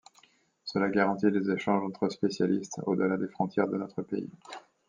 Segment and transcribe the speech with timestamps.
[0.63, 4.31] Cela garantit les échanges entre spécialistes au-delà des frontières de notre pays.